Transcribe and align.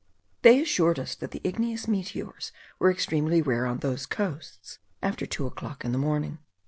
They 0.41 0.59
assured 0.59 0.97
us 0.97 1.13
that 1.13 1.39
igneous 1.45 1.87
meteors 1.87 2.51
were 2.79 2.89
extremely 2.89 3.39
rare 3.39 3.67
on 3.67 3.81
those 3.81 4.07
coasts 4.07 4.79
after 4.99 5.27
two 5.27 5.45
o'clock 5.45 5.85
in 5.85 5.91
the 5.91 5.99
morning. 5.99 6.39